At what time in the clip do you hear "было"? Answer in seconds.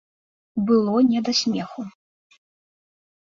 0.69-0.95